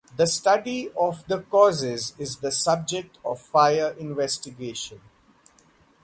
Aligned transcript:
The 0.17 0.25
study 0.25 0.89
of 0.99 1.23
the 1.27 1.41
causes 1.41 2.15
is 2.17 2.37
the 2.37 2.51
subject 2.51 3.19
of 3.23 3.39
fire 3.39 3.95
investigation. 3.99 4.99